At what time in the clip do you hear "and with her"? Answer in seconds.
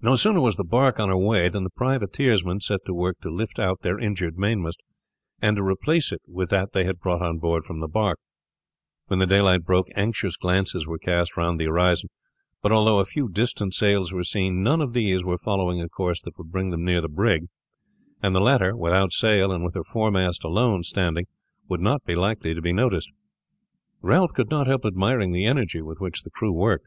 19.50-19.82